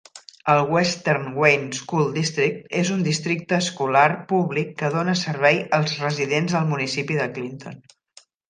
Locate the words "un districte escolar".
2.97-4.07